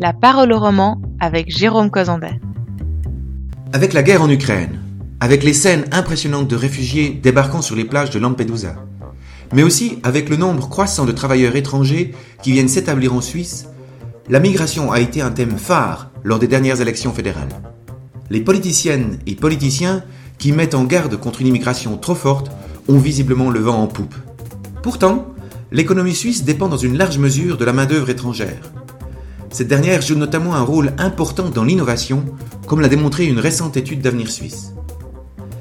[0.00, 2.40] La parole au roman avec Jérôme Cosandet.
[3.72, 4.80] Avec la guerre en Ukraine,
[5.20, 8.74] avec les scènes impressionnantes de réfugiés débarquant sur les plages de Lampedusa,
[9.52, 12.12] mais aussi avec le nombre croissant de travailleurs étrangers
[12.42, 13.68] qui viennent s'établir en Suisse,
[14.28, 17.54] la migration a été un thème phare lors des dernières élections fédérales.
[18.30, 20.02] Les politiciennes et politiciens
[20.38, 22.50] qui mettent en garde contre une immigration trop forte
[22.88, 24.16] ont visiblement le vent en poupe.
[24.82, 25.28] Pourtant,
[25.70, 28.72] l'économie suisse dépend dans une large mesure de la main-d'œuvre étrangère.
[29.54, 32.24] Cette dernière joue notamment un rôle important dans l'innovation,
[32.66, 34.72] comme l'a démontré une récente étude d'Avenir Suisse.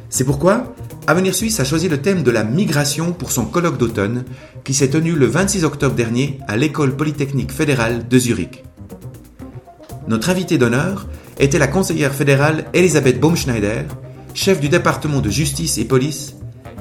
[0.09, 0.73] C'est pourquoi
[1.05, 4.23] Avenir Suisse a choisi le thème de la migration pour son colloque d'automne,
[4.63, 8.63] qui s'est tenu le 26 octobre dernier à l'École polytechnique fédérale de Zurich.
[10.07, 11.07] Notre invitée d'honneur
[11.37, 13.83] était la conseillère fédérale Elisabeth Baumschneider,
[14.33, 16.33] chef du département de justice et police,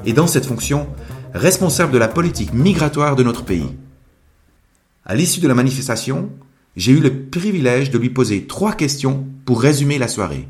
[0.07, 0.87] et dans cette fonction,
[1.35, 3.69] responsable de la politique migratoire de notre pays.
[5.05, 6.31] À l'issue de la manifestation,
[6.75, 10.47] j'ai eu le privilège de lui poser trois questions pour résumer la soirée.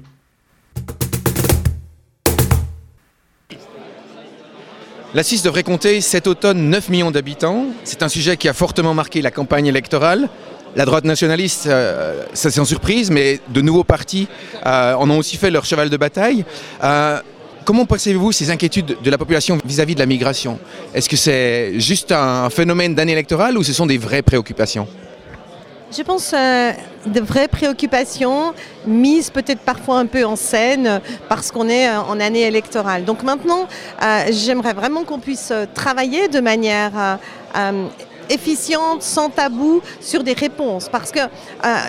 [5.13, 7.67] La Suisse devrait compter cet automne 9 millions d'habitants.
[7.83, 10.27] C'est un sujet qui a fortement marqué la campagne électorale.
[10.75, 14.27] La droite nationaliste, euh, ça c'est en surprise, mais de nouveaux partis
[14.65, 16.45] euh, en ont aussi fait leur cheval de bataille.
[16.83, 17.19] Euh,
[17.63, 20.57] comment percevez-vous ces inquiétudes de la population vis-à-vis de la migration?
[20.95, 24.87] Est-ce que c'est juste un phénomène d'année électorale ou ce sont des vraies préoccupations?
[25.95, 28.53] Je pense de vraies préoccupations
[28.85, 33.05] mises peut-être parfois un peu en scène parce qu'on est en année électorale.
[33.05, 33.67] Donc maintenant,
[34.29, 37.19] j'aimerais vraiment qu'on puisse travailler de manière
[38.29, 40.89] efficiente, sans tabou, sur des réponses.
[40.89, 41.27] Parce que euh,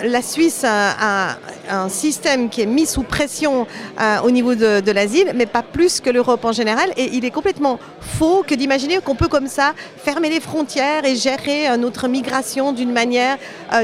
[0.03, 1.37] la Suisse a,
[1.69, 3.67] un système qui est mis sous pression
[3.99, 6.91] euh, au niveau de, l'asile, mais pas plus que l'Europe en général.
[6.97, 11.15] Et il est complètement faux que d'imaginer qu'on peut comme ça fermer les frontières et
[11.15, 13.37] gérer euh, notre migration d'une manière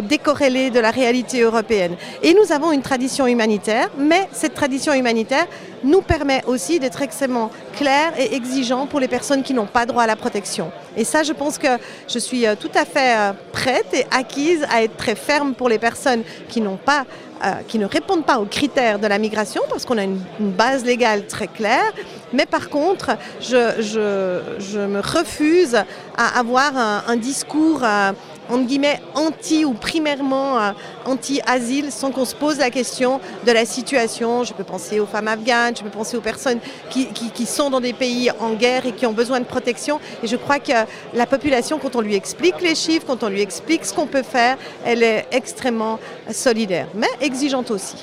[0.04, 1.96] décorrélée de la réalité européenne.
[2.22, 5.48] Et nous avons une tradition humanitaire, mais cette tradition humanitaire
[5.84, 10.04] nous permet aussi d'être extrêmement clair et exigeant pour les personnes qui n'ont pas droit
[10.04, 10.72] à la protection.
[10.98, 11.68] Et ça, je pense que
[12.08, 15.70] je suis euh, tout à fait euh, prête et acquise à être très ferme pour
[15.70, 17.06] les personnes qui n'ont pas
[17.44, 20.86] euh, qui ne répondent pas aux critères de la migration, parce qu'on a une, base
[20.86, 21.92] légale très claire.
[22.34, 23.82] Mais par contre, je,
[24.60, 25.76] je, me refuse
[26.16, 27.82] à avoir un, discours
[28.52, 30.72] entre guillemets, anti ou primairement euh,
[31.06, 34.44] anti-asile sans qu'on se pose la question de la situation.
[34.44, 36.60] Je peux penser aux femmes afghanes, je peux penser aux personnes
[36.90, 40.00] qui, qui, sont dans des pays en guerre et qui ont besoin de protection.
[40.24, 40.74] Et je crois que
[41.14, 44.24] la population, quand on lui explique les chiffres, quand on lui explique ce qu'on peut
[44.24, 46.00] faire, elle est extrêmement
[46.32, 47.96] solidaire, mais exigeante aussi.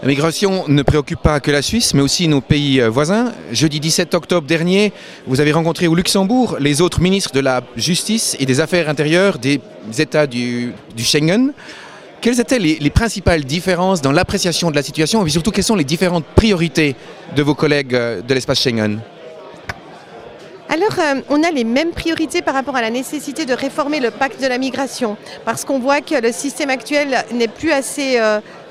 [0.00, 3.32] La migration ne préoccupe pas que la Suisse, mais aussi nos pays euh, voisins.
[3.50, 4.92] Jeudi 17 octobre dernier,
[5.26, 9.38] vous avez rencontré au Luxembourg les autres ministres de la Justice et des Affaires intérieures
[9.38, 9.60] des
[9.98, 11.52] États du, Schengen.
[12.20, 15.82] Quelles étaient les, principales différences dans l'appréciation de la situation et surtout quelles sont les
[15.82, 16.94] différentes priorités
[17.34, 19.00] de vos collègues euh, de l'espace Schengen?
[20.68, 24.12] Alors, euh, on a les mêmes priorités par rapport à la nécessité de réformer le
[24.12, 28.20] pacte de la migration, parce qu'on voit que le système actuel n'est plus assez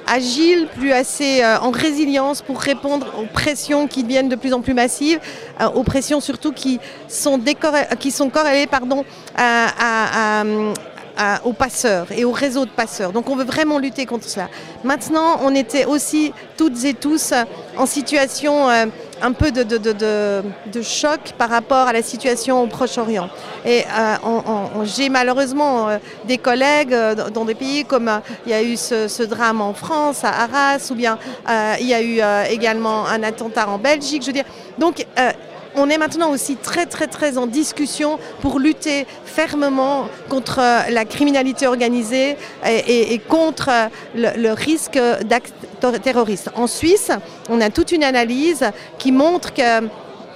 [0.07, 4.61] agile, plus assez euh, en résilience pour répondre aux pressions qui deviennent de plus en
[4.61, 5.19] plus massives,
[5.61, 7.39] euh, aux pressions surtout qui sont,
[7.99, 9.05] qui sont corrélées pardon,
[11.43, 13.11] aux passeurs et aux réseaux de passeurs.
[13.11, 14.49] Donc on veut vraiment lutter contre cela.
[14.83, 17.33] Maintenant, on était aussi toutes et tous
[17.77, 18.85] en situation euh,
[19.21, 23.29] un peu de, de, choc par rapport à la situation au Proche-Orient.
[23.65, 26.95] Et euh, j'ai malheureusement euh, des collègues
[27.33, 30.95] dans des pays comme il y a eu ce, drame en France, à Arras, ou
[30.95, 31.17] bien
[31.79, 34.21] il y a eu également un attentat en Belgique.
[34.21, 34.45] Je veux dire,
[34.77, 35.05] donc
[35.77, 41.67] on est maintenant aussi très très très en discussion pour lutter fermement contre la criminalité
[41.67, 43.69] organisée et, contre
[44.15, 45.53] le, risque d'actes
[46.03, 46.49] terroristes.
[46.55, 47.11] En Suisse,
[47.49, 48.65] on a toute une analyse
[48.97, 49.87] qui montre que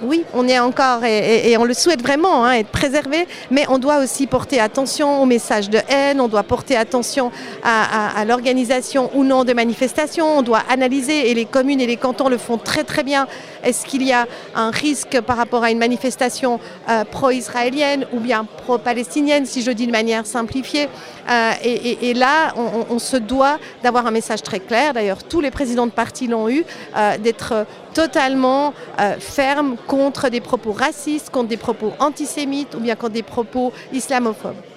[0.02, 3.98] oui, on est encore, et, on le souhaite vraiment, hein, être préservé, mais on doit
[3.98, 7.30] aussi porter attention aux messages de haine, on doit porter attention
[7.62, 12.28] à, l'organisation ou non de manifestations, on doit analyser, et les communes et les cantons
[12.28, 13.26] le font très très bien,
[13.62, 18.44] est-ce qu'il y a un risque par rapport à une manifestation euh, pro-israélienne ou bien
[18.44, 20.88] pro-palestinienne, si je dis de manière simplifiée.
[21.30, 25.86] Euh, et, là, on, se doit d'avoir un message très clair, d'ailleurs tous les présidents
[25.86, 26.64] de partis l'ont eu,
[26.96, 28.74] euh, d'être totalement
[29.18, 34.71] ferme contre des propos racistes, contre des propos antisémites ou bien contre des propos islamophobes.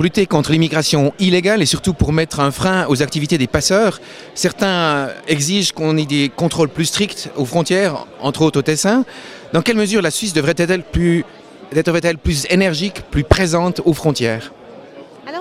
[0.00, 4.00] Pour lutter contre l'immigration illégale et surtout pour mettre un frein aux activités des passeurs,
[4.34, 9.04] certains exigent qu'on ait des contrôles plus stricts aux frontières, entre autres au Tessin.
[9.52, 11.26] Dans quelle mesure la Suisse devrait-elle plus,
[11.74, 14.54] devrait plus énergique, plus présente aux frontières?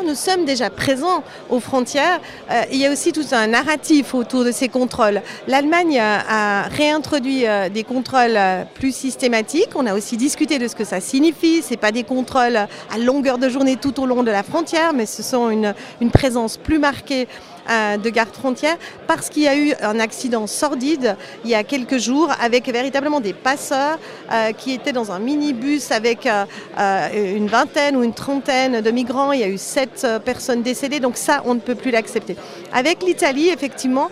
[0.05, 2.19] Nous sommes déjà présents aux frontières.
[2.51, 5.21] Euh, il y a aussi tout un narratif autour de ces contrôles.
[5.47, 9.69] L'Allemagne a réintroduit euh, des contrôles euh, plus systématiques.
[9.75, 11.61] On a aussi discuté de ce que ça signifie.
[11.61, 15.05] Ce pas des contrôles à longueur de journée tout au long de la frontière, mais
[15.05, 15.73] ce sont une,
[16.11, 17.27] présence plus marquée
[17.69, 21.63] euh, de garde frontière parce qu'il y a eu un accident sordide il y a
[21.63, 23.99] quelques jours avec véritablement des passeurs
[24.31, 29.33] euh, qui étaient dans un minibus avec euh, une vingtaine ou une trentaine de migrants.
[29.33, 29.88] Il y a eu sept
[30.23, 32.35] personnes décédées, donc ça, on ne peut plus l'accepter.
[32.73, 34.09] Avec l'Italie, effectivement,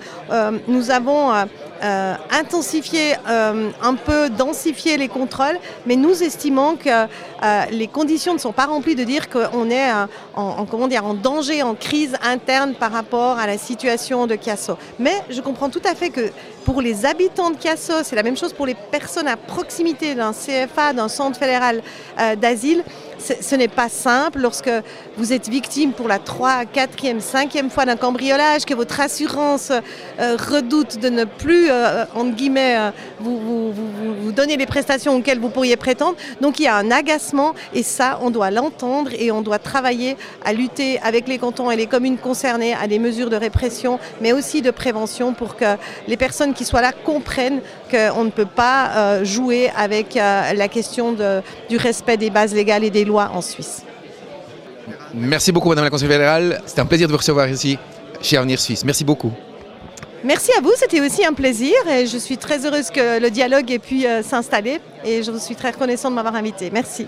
[0.68, 1.32] nous avons
[1.84, 8.34] euh, intensifier, euh, un peu densifier les contrôles, mais nous estimons que euh, les conditions
[8.34, 9.92] ne sont pas remplies de dire qu'on est
[10.34, 14.76] en, comment dire, en danger, en crise interne par rapport à la situation de Chiasso.
[14.98, 16.32] Mais je comprends tout à fait que
[16.66, 20.34] pour les habitants de Chiasso, c'est la même chose pour les personnes à proximité d'un
[20.34, 21.84] CFA, d'un centre fédéral
[22.38, 22.84] d'asile,
[23.20, 24.72] ce n'est pas simple lorsque
[25.18, 29.72] vous êtes victime pour la 3, 4e, 5e fois d'un cambriolage, que votre assurance
[30.20, 35.40] euh, redoute de ne plus, euh, entre guillemets, euh, vous, vous, donner les prestations auxquelles
[35.40, 36.16] vous pourriez prétendre.
[36.42, 40.16] Donc il y a un agacement et ça, on doit l'entendre et on doit travailler
[40.46, 44.34] à lutter avec les cantons et les communes concernées à des mesures de répression, mais
[44.34, 45.66] aussi de prévention pour que
[46.08, 51.42] les personnes qui soient là comprennent qu'on ne peut pas jouer avec la question de,
[51.70, 53.84] du respect des bases légales et des lois en Suisse.
[55.14, 56.62] Merci beaucoup Madame la Conseillère fédérale.
[56.66, 57.78] C'était un plaisir de vous recevoir ici
[58.22, 58.84] chez Avenir Suisse.
[58.86, 59.32] Merci beaucoup.
[60.24, 63.72] Merci à vous, c'était aussi un plaisir et je suis très heureuse que le dialogue
[63.72, 66.70] ait pu euh, s'installer et je vous suis très reconnaissante de m'avoir invité.
[66.72, 67.08] Merci.